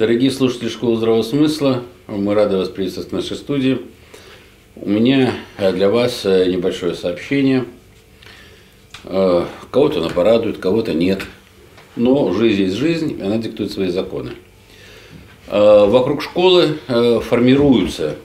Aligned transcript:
Дорогие 0.00 0.30
слушатели 0.30 0.70
школы 0.70 0.96
здравого 0.96 1.20
смысла, 1.20 1.82
мы 2.06 2.32
рады 2.32 2.56
вас 2.56 2.70
приветствовать 2.70 3.10
в 3.10 3.12
нашей 3.12 3.36
студии. 3.36 3.82
У 4.74 4.88
меня 4.88 5.34
для 5.58 5.90
вас 5.90 6.24
небольшое 6.24 6.94
сообщение. 6.94 7.66
Кого-то 9.04 9.98
она 9.98 10.08
порадует, 10.08 10.56
кого-то 10.56 10.94
нет. 10.94 11.20
Но 11.96 12.32
жизнь 12.32 12.62
есть 12.62 12.76
жизнь, 12.76 13.20
она 13.22 13.36
диктует 13.36 13.72
свои 13.72 13.90
законы. 13.90 14.30
Вокруг 15.48 16.22
школы 16.22 16.78
формируются 16.86 18.16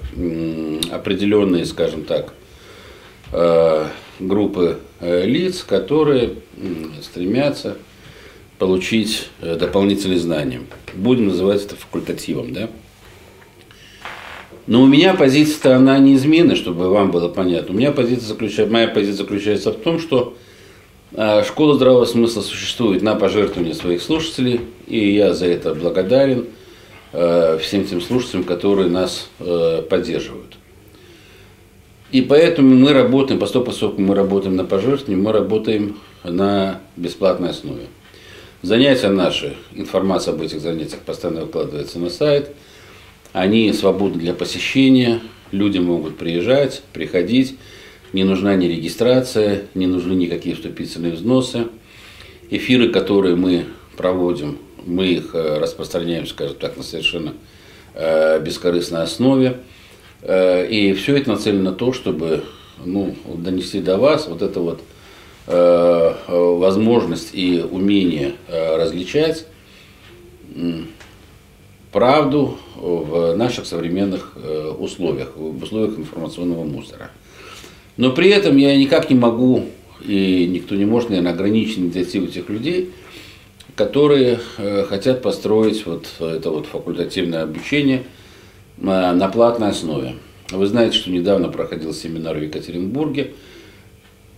определенные, 0.91 1.65
скажем 1.65 2.05
так, 2.05 2.31
группы 4.21 4.79
лиц, 5.01 5.61
которые 5.61 6.35
стремятся 7.01 7.75
получить 8.57 9.27
э, 9.41 9.55
дополнительные 9.55 10.19
знания. 10.19 10.61
Будем 10.93 11.27
называть 11.27 11.65
это 11.65 11.75
факультативом, 11.75 12.53
да? 12.53 12.69
Но 14.67 14.81
у 14.81 14.87
меня 14.87 15.13
позиция 15.13 15.75
она 15.75 15.99
неизменна, 15.99 16.55
чтобы 16.55 16.89
вам 16.89 17.11
было 17.11 17.27
понятно. 17.27 17.73
У 17.73 17.77
меня 17.77 17.91
позиция 17.91 18.27
заключается, 18.27 18.73
моя 18.73 18.87
позиция 18.87 19.17
заключается 19.17 19.71
в 19.71 19.75
том, 19.75 19.99
что 19.99 20.35
э, 21.11 21.43
школа 21.43 21.75
здравого 21.75 22.05
смысла 22.05 22.41
существует 22.41 23.03
на 23.03 23.15
пожертвование 23.15 23.75
своих 23.75 24.01
слушателей, 24.01 24.61
и 24.87 25.13
я 25.13 25.33
за 25.33 25.45
это 25.47 25.75
благодарен 25.75 26.45
э, 27.11 27.59
всем 27.61 27.85
тем 27.85 28.01
слушателям, 28.01 28.43
которые 28.43 28.89
нас 28.89 29.29
поддерживают. 29.89 30.57
И 32.11 32.21
поэтому 32.21 32.73
мы 32.75 32.93
работаем, 32.93 33.39
поскольку 33.39 34.01
мы 34.01 34.15
работаем 34.15 34.55
на 34.55 34.63
пожертвование, 34.63 35.21
мы 35.21 35.31
работаем 35.31 35.97
на 36.23 36.79
бесплатной 36.95 37.49
основе. 37.49 37.87
Занятия 38.65 39.09
наши, 39.09 39.55
информация 39.75 40.33
об 40.33 40.41
этих 40.41 40.59
занятиях 40.59 41.01
постоянно 41.01 41.41
выкладывается 41.41 41.99
на 41.99 42.09
сайт. 42.09 42.49
Они 43.31 43.71
свободны 43.73 44.19
для 44.19 44.33
посещения, 44.33 45.21
люди 45.51 45.77
могут 45.77 46.17
приезжать, 46.17 46.81
приходить. 46.91 47.59
Не 48.11 48.23
нужна 48.23 48.55
ни 48.55 48.65
регистрация, 48.65 49.65
не 49.75 49.85
нужны 49.85 50.13
никакие 50.13 50.55
вступительные 50.55 51.13
взносы. 51.13 51.67
Эфиры, 52.49 52.89
которые 52.89 53.35
мы 53.35 53.65
проводим, 53.97 54.57
мы 54.83 55.09
их 55.09 55.35
э, 55.35 55.59
распространяем, 55.59 56.25
скажем 56.25 56.57
так, 56.57 56.75
на 56.75 56.81
совершенно 56.81 57.35
э, 57.93 58.41
бескорыстной 58.41 59.03
основе. 59.03 59.57
Э, 60.23 60.67
и 60.67 60.93
все 60.93 61.17
это 61.17 61.29
нацелено 61.29 61.69
на 61.69 61.73
то, 61.73 61.93
чтобы 61.93 62.43
ну, 62.83 63.15
донести 63.27 63.79
до 63.79 63.97
вас 63.97 64.25
вот 64.27 64.41
это 64.41 64.59
вот 64.59 64.81
возможность 65.47 67.29
и 67.33 67.61
умение 67.61 68.33
э, 68.47 68.77
различать 68.77 69.45
правду 71.91 72.57
в 72.75 73.35
наших 73.35 73.65
современных 73.65 74.33
э, 74.35 74.73
условиях, 74.77 75.35
в 75.35 75.63
условиях 75.63 75.99
информационного 75.99 76.63
мусора. 76.63 77.11
Но 77.97 78.11
при 78.11 78.29
этом 78.29 78.57
я 78.57 78.75
никак 78.75 79.09
не 79.09 79.15
могу, 79.15 79.65
и 80.03 80.47
никто 80.47 80.75
не 80.75 80.85
может, 80.85 81.09
наверное, 81.09 81.33
ограничить 81.33 81.77
инициативу 81.77 82.27
тех 82.27 82.49
людей, 82.49 82.91
которые 83.75 84.39
хотят 84.89 85.21
построить 85.21 85.85
вот 85.85 86.07
это 86.19 86.49
вот 86.49 86.65
факультативное 86.65 87.43
обучение 87.43 88.03
на 88.77 89.27
платной 89.29 89.69
основе. 89.69 90.15
Вы 90.51 90.65
знаете, 90.67 90.97
что 90.97 91.11
недавно 91.11 91.49
проходил 91.49 91.93
семинар 91.93 92.37
в 92.37 92.41
Екатеринбурге, 92.41 93.33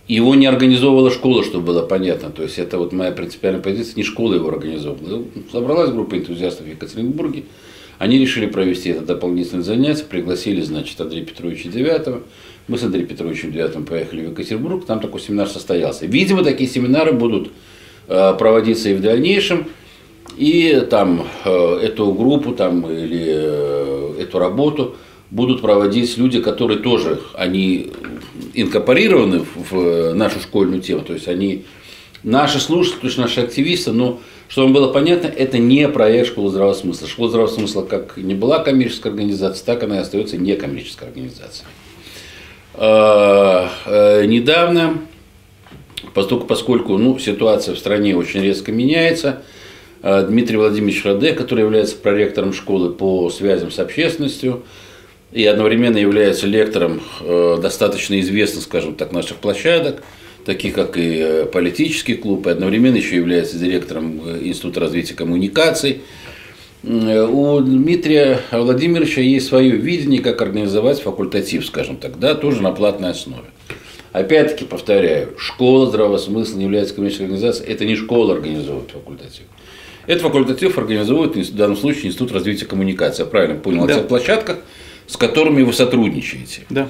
его 0.08 0.34
не 0.34 0.46
организовывала 0.46 1.10
школа, 1.10 1.44
чтобы 1.44 1.66
было 1.66 1.82
понятно. 1.82 2.30
То 2.30 2.42
есть 2.42 2.58
это 2.58 2.78
вот 2.78 2.92
моя 2.92 3.12
принципиальная 3.12 3.62
позиция, 3.62 3.96
не 3.96 4.02
школа 4.02 4.34
его 4.34 4.48
организовывала. 4.48 5.24
Собралась 5.52 5.90
группа 5.90 6.16
энтузиастов 6.16 6.66
в 6.66 6.70
Екатеринбурге, 6.70 7.44
они 7.98 8.18
решили 8.18 8.46
провести 8.46 8.90
это 8.90 9.02
дополнительное 9.02 9.64
занятие, 9.64 10.04
пригласили, 10.04 10.60
значит, 10.60 11.00
Андрея 11.00 11.24
Петровича 11.24 11.68
Девятого. 11.68 12.22
Мы 12.68 12.78
с 12.78 12.84
Андреем 12.84 13.06
Петровичем 13.06 13.50
Девятым 13.50 13.84
поехали 13.84 14.26
в 14.26 14.30
Екатеринбург, 14.30 14.84
там 14.86 15.00
такой 15.00 15.20
семинар 15.20 15.48
состоялся. 15.48 16.06
Видимо, 16.06 16.44
такие 16.44 16.70
семинары 16.70 17.12
будут 17.12 17.50
э, 18.06 18.34
проводиться 18.38 18.90
и 18.90 18.94
в 18.94 19.00
дальнейшем. 19.00 19.66
И 20.36 20.86
там 20.88 21.26
э, 21.44 21.78
эту 21.82 22.12
группу 22.12 22.52
там, 22.52 22.88
или 22.88 23.24
э, 23.26 24.14
эту 24.20 24.38
работу 24.38 24.96
будут 25.30 25.60
проводить 25.60 26.16
люди, 26.18 26.40
которые 26.40 26.78
тоже, 26.78 27.20
они 27.34 27.90
инкорпорированы 28.54 29.44
в 29.54 30.14
нашу 30.14 30.40
школьную 30.40 30.82
тему, 30.82 31.02
то 31.02 31.12
есть 31.12 31.28
они 31.28 31.64
наши 32.22 32.60
слушатели, 32.60 33.00
то 33.00 33.06
есть 33.06 33.18
наши 33.18 33.40
активисты, 33.40 33.92
но 33.92 34.20
чтобы 34.48 34.72
было 34.72 34.92
понятно, 34.92 35.26
это 35.26 35.58
не 35.58 35.88
проект 35.88 36.28
школы 36.28 36.50
здравого 36.50 36.74
смысла. 36.74 37.06
Школа 37.06 37.28
здравого 37.28 37.52
смысла 37.52 37.82
как 37.82 38.16
не 38.16 38.34
была 38.34 38.60
коммерческой 38.60 39.08
организацией, 39.08 39.66
так 39.66 39.82
она 39.82 39.96
и 39.96 40.00
остается 40.00 40.36
некоммерческой 40.38 41.08
организацией. 41.08 41.66
А, 42.74 43.70
э, 43.86 44.24
недавно, 44.24 44.98
поскольку, 46.14 46.46
поскольку 46.46 46.96
ну, 46.96 47.18
ситуация 47.18 47.74
в 47.74 47.78
стране 47.78 48.16
очень 48.16 48.40
резко 48.40 48.72
меняется, 48.72 49.42
э, 50.02 50.26
Дмитрий 50.26 50.56
Владимирович 50.56 51.04
Раде, 51.04 51.32
который 51.32 51.64
является 51.64 51.96
проректором 51.96 52.54
школы 52.54 52.90
по 52.90 53.28
связям 53.30 53.70
с 53.70 53.78
общественностью, 53.78 54.62
и 55.32 55.44
одновременно 55.44 55.98
является 55.98 56.46
лектором 56.46 57.02
э, 57.20 57.58
достаточно 57.60 58.18
известных, 58.20 58.64
скажем 58.64 58.94
так, 58.94 59.12
наших 59.12 59.38
площадок, 59.38 60.02
таких 60.44 60.74
как 60.74 60.96
и 60.96 61.18
э, 61.18 61.46
политический 61.46 62.14
клуб, 62.14 62.46
и 62.46 62.50
одновременно 62.50 62.96
еще 62.96 63.16
является 63.16 63.58
директором 63.58 64.22
э, 64.24 64.38
Института 64.44 64.80
развития 64.80 65.14
коммуникаций. 65.14 66.02
У 66.84 67.60
Дмитрия 67.60 68.40
Владимировича 68.52 69.20
есть 69.20 69.48
свое 69.48 69.72
видение, 69.72 70.20
как 70.22 70.40
организовать 70.40 71.00
факультатив, 71.00 71.66
скажем 71.66 71.96
так, 71.96 72.20
да, 72.20 72.36
тоже 72.36 72.62
на 72.62 72.70
платной 72.70 73.10
основе. 73.10 73.46
Опять-таки 74.12 74.64
повторяю, 74.64 75.34
школа 75.38 75.86
здравого 75.86 76.18
смысла 76.18 76.56
не 76.56 76.64
является 76.64 76.94
коммерческой 76.94 77.24
организацией, 77.24 77.72
это 77.72 77.84
не 77.84 77.96
школа 77.96 78.34
организовывает 78.34 78.92
факультатив. 78.92 79.42
Это 80.06 80.22
факультатив 80.22 80.78
организовывает 80.78 81.36
в 81.36 81.56
данном 81.56 81.76
случае 81.76 82.06
Институт 82.06 82.32
развития 82.32 82.64
коммуникации. 82.64 83.24
Я 83.24 83.28
правильно 83.28 83.56
понял, 83.60 83.86
да. 83.86 83.94
о 83.94 83.96
тех 83.98 84.08
площадках, 84.08 84.58
с 85.08 85.16
которыми 85.16 85.62
вы 85.62 85.72
сотрудничаете. 85.72 86.62
Да. 86.70 86.88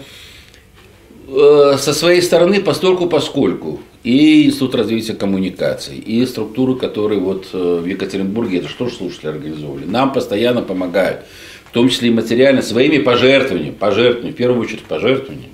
Э, 1.29 1.77
со 1.79 1.95
своей 1.95 2.21
стороны, 2.21 2.61
постольку 2.61 3.07
поскольку 3.07 3.81
и 4.03 4.47
Институт 4.47 4.75
развития 4.75 5.15
коммуникаций, 5.15 5.97
и 5.97 6.25
структуры, 6.27 6.75
которые 6.75 7.21
вот 7.21 7.49
э, 7.53 7.81
в 7.83 7.87
Екатеринбурге, 7.87 8.59
это 8.59 8.69
что 8.69 8.89
же 8.89 8.95
слушатели 8.95 9.29
организовывали, 9.29 9.85
нам 9.85 10.13
постоянно 10.13 10.63
помогают, 10.63 11.21
в 11.67 11.73
том 11.73 11.89
числе 11.89 12.09
и 12.09 12.13
материально, 12.13 12.63
своими 12.63 12.99
пожертвованиями, 12.99 13.75
пожертвованиями, 13.75 14.35
в 14.35 14.37
первую 14.37 14.61
очередь 14.63 14.83
пожертвованиями. 14.83 15.53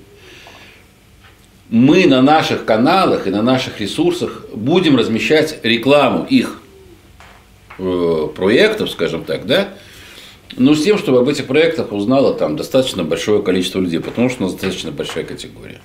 Мы 1.69 2.05
на 2.07 2.21
наших 2.21 2.65
каналах 2.65 3.27
и 3.27 3.31
на 3.31 3.41
наших 3.41 3.81
ресурсах 3.81 4.45
будем 4.53 4.95
размещать 4.95 5.59
рекламу 5.63 6.25
их 6.29 6.61
э, 7.77 8.27
проектов, 8.35 8.89
скажем 8.91 9.23
так, 9.23 9.45
да, 9.45 9.69
ну, 10.57 10.73
с 10.73 10.83
тем, 10.83 10.97
чтобы 10.97 11.19
об 11.19 11.29
этих 11.29 11.47
проектах 11.47 11.91
узнало 11.91 12.33
там 12.33 12.55
достаточно 12.55 13.03
большое 13.03 13.41
количество 13.41 13.79
людей, 13.79 13.99
потому 13.99 14.29
что 14.29 14.43
у 14.43 14.47
нас 14.47 14.53
достаточно 14.53 14.91
большая 14.91 15.25
категория. 15.25 15.81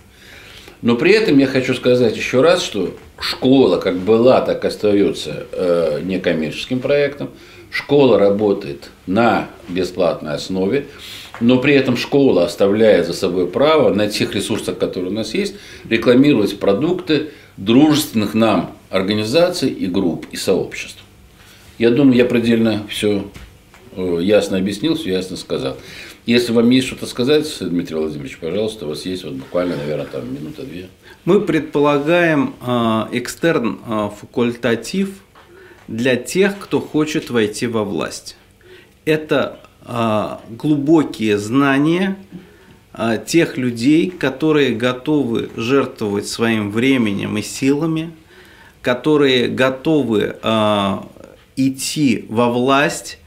Но 0.82 0.97
при 0.97 1.12
этом 1.12 1.38
я 1.38 1.47
хочу 1.47 1.75
сказать 1.75 2.16
еще 2.16 2.41
раз, 2.41 2.62
что 2.62 2.94
школа 3.19 3.78
как 3.78 3.98
была, 3.98 4.41
так 4.41 4.64
и 4.64 4.69
остается 4.69 5.47
э, 5.53 6.00
некоммерческим 6.03 6.80
проектом. 6.80 7.30
Школа 7.70 8.19
работает 8.19 8.91
на 9.06 9.50
бесплатной 9.69 10.34
основе, 10.34 10.86
но 11.41 11.59
при 11.59 11.75
этом 11.75 11.97
школа 11.97 12.44
оставляет 12.44 13.06
за 13.06 13.12
собой 13.12 13.47
право 13.47 13.92
на 13.92 14.09
тех 14.09 14.34
ресурсах, 14.34 14.78
которые 14.78 15.10
у 15.10 15.14
нас 15.14 15.34
есть, 15.34 15.54
рекламировать 15.88 16.59
продукты 16.59 17.30
дружественных 17.56 18.34
нам 18.34 18.75
организаций 18.88 19.69
и 19.69 19.86
групп 19.86 20.26
и 20.32 20.36
сообществ. 20.36 20.98
Я 21.78 21.91
думаю, 21.91 22.16
я 22.16 22.25
предельно 22.25 22.86
все 22.88 23.25
ясно 23.96 24.58
объяснил, 24.58 24.97
все 24.97 25.10
ясно 25.10 25.36
сказал. 25.36 25.76
Если 26.26 26.53
вам 26.53 26.68
есть 26.70 26.86
что-то 26.86 27.06
сказать, 27.06 27.47
Дмитрий 27.60 27.97
Владимирович, 27.97 28.38
пожалуйста, 28.38 28.86
у 28.86 28.91
вас 28.91 29.06
есть 29.06 29.24
вот 29.24 29.34
буквально, 29.34 29.76
наверное, 29.76 30.06
там 30.06 30.32
минута-две. 30.32 30.88
Мы 31.24 31.41
предполагаем 31.41 32.54
э, 32.60 33.06
экстерн 33.12 33.80
э, 33.86 34.10
факультатив 34.20 35.10
для 35.88 36.16
тех, 36.16 36.59
кто 36.59 36.80
хочет 36.80 37.30
войти 37.30 37.66
во 37.66 37.84
власть. 37.84 38.36
Это 39.04 39.59
глубокие 40.50 41.38
знания 41.38 42.16
тех 43.26 43.56
людей, 43.56 44.10
которые 44.10 44.74
готовы 44.74 45.48
жертвовать 45.56 46.28
своим 46.28 46.70
временем 46.70 47.38
и 47.38 47.42
силами, 47.42 48.12
которые 48.82 49.48
готовы 49.48 50.36
идти 51.56 52.26
во 52.28 52.50
власть 52.50 53.18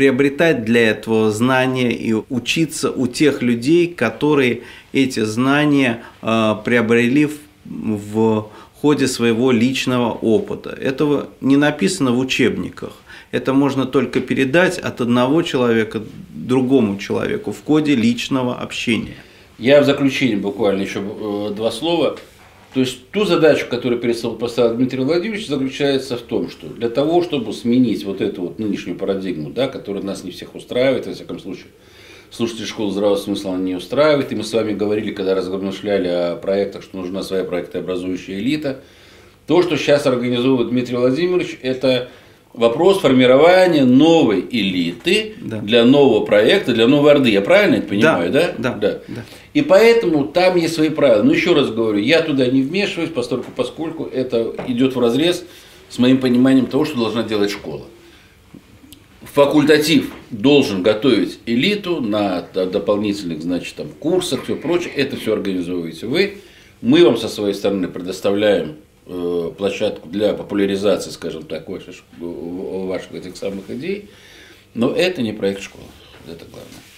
приобретать 0.00 0.64
для 0.64 0.88
этого 0.88 1.30
знания 1.30 1.92
и 1.92 2.14
учиться 2.30 2.90
у 2.90 3.06
тех 3.06 3.42
людей, 3.42 3.86
которые 3.86 4.62
эти 4.94 5.20
знания 5.20 6.02
э, 6.22 6.54
приобрели 6.64 7.26
в, 7.26 7.34
в 7.66 8.50
ходе 8.80 9.06
своего 9.06 9.50
личного 9.52 10.10
опыта. 10.12 10.70
Этого 10.70 11.28
не 11.42 11.58
написано 11.58 12.12
в 12.12 12.18
учебниках. 12.18 12.92
Это 13.30 13.52
можно 13.52 13.84
только 13.84 14.20
передать 14.20 14.78
от 14.78 15.02
одного 15.02 15.42
человека 15.42 16.00
другому 16.30 16.96
человеку 16.96 17.52
в 17.52 17.60
коде 17.60 17.94
личного 17.94 18.54
общения. 18.54 19.18
Я 19.58 19.82
в 19.82 19.84
заключение 19.84 20.38
буквально 20.38 20.80
еще 20.80 21.00
э, 21.00 21.54
два 21.54 21.70
слова. 21.70 22.16
То 22.72 22.80
есть 22.80 23.10
ту 23.10 23.24
задачу, 23.24 23.66
которую 23.68 24.00
перед 24.00 24.16
собой 24.16 24.38
поставил 24.38 24.76
Дмитрий 24.76 25.02
Владимирович, 25.02 25.48
заключается 25.48 26.16
в 26.16 26.22
том, 26.22 26.48
что 26.48 26.68
для 26.68 26.88
того, 26.88 27.22
чтобы 27.22 27.52
сменить 27.52 28.04
вот 28.04 28.20
эту 28.20 28.42
вот 28.42 28.58
нынешнюю 28.60 28.96
парадигму, 28.96 29.50
да, 29.50 29.66
которая 29.66 30.04
нас 30.04 30.22
не 30.22 30.30
всех 30.30 30.54
устраивает, 30.54 31.06
во 31.06 31.12
всяком 31.12 31.40
случае, 31.40 31.66
слушатели 32.30 32.66
школы 32.66 32.92
здравого 32.92 33.16
смысла 33.16 33.56
не 33.56 33.74
устраивает. 33.74 34.30
И 34.30 34.36
мы 34.36 34.44
с 34.44 34.52
вами 34.52 34.72
говорили, 34.72 35.12
когда 35.12 35.34
размышляли 35.34 36.06
о 36.06 36.36
проектах, 36.36 36.84
что 36.84 36.96
нужна 36.96 37.24
своя 37.24 37.42
проектообразующая 37.42 38.38
элита. 38.38 38.80
То, 39.48 39.62
что 39.62 39.76
сейчас 39.76 40.06
организовывает 40.06 40.70
Дмитрий 40.70 40.96
Владимирович, 40.96 41.58
это 41.62 42.08
вопрос 42.52 43.00
формирования 43.00 43.84
новой 43.84 44.46
элиты 44.50 45.34
да. 45.40 45.58
для 45.58 45.84
нового 45.84 46.24
проекта, 46.24 46.72
для 46.72 46.86
новой 46.86 47.12
Орды. 47.12 47.30
Я 47.30 47.42
правильно 47.42 47.76
это 47.76 47.88
понимаю, 47.88 48.32
да? 48.32 48.54
Да, 48.58 48.72
да. 48.74 49.00
да. 49.08 49.24
И 49.54 49.62
поэтому 49.62 50.24
там 50.24 50.56
есть 50.56 50.74
свои 50.74 50.90
правила. 50.90 51.22
Но 51.22 51.32
еще 51.32 51.54
раз 51.54 51.70
говорю, 51.70 51.98
я 51.98 52.22
туда 52.22 52.46
не 52.46 52.62
вмешиваюсь, 52.62 53.10
поскольку, 53.10 53.50
поскольку 53.54 54.04
это 54.04 54.54
идет 54.68 54.94
в 54.94 55.00
разрез 55.00 55.44
с 55.88 55.98
моим 55.98 56.18
пониманием 56.18 56.66
того, 56.66 56.84
что 56.84 56.98
должна 56.98 57.22
делать 57.22 57.50
школа. 57.50 57.82
Факультатив 59.22 60.10
должен 60.30 60.82
готовить 60.82 61.38
элиту 61.46 62.00
на 62.00 62.42
дополнительных, 62.52 63.42
значит, 63.42 63.74
там, 63.76 63.88
курсах, 63.98 64.44
все 64.44 64.56
прочее. 64.56 64.92
Это 64.96 65.16
все 65.16 65.34
организовываете 65.34 66.06
вы. 66.06 66.38
Мы 66.80 67.04
вам 67.04 67.16
со 67.16 67.28
своей 67.28 67.54
стороны 67.54 67.88
предоставляем 67.88 68.76
площадку 69.56 70.08
для 70.08 70.34
популяризации, 70.34 71.10
скажем 71.10 71.44
так, 71.44 71.68
ваших, 71.68 71.96
ваших 72.18 73.12
этих 73.12 73.36
самых 73.36 73.70
идей. 73.70 74.10
Но 74.74 74.92
это 74.92 75.22
не 75.22 75.32
проект 75.32 75.62
школы. 75.62 75.84
Это 76.26 76.44
главное. 76.44 76.89